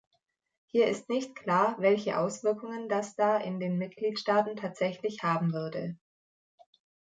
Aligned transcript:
Hier 0.65 0.87
ist 0.87 1.09
nicht 1.09 1.35
klar, 1.35 1.75
welche 1.77 2.17
Auswirkungen 2.17 2.89
das 2.89 3.15
da 3.15 3.37
in 3.37 3.59
den 3.59 3.77
Mitgliedstaaten 3.77 4.55
tatsächlich 4.55 5.21
haben 5.21 5.53
würde. 5.53 5.95